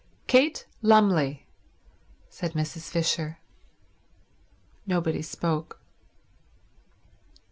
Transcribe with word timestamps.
"Kate 0.25 0.65
Lumley," 0.81 1.45
said 2.27 2.53
Mrs. 2.53 2.89
Fisher. 2.89 3.37
Nobody 4.87 5.21
spoke. 5.21 5.79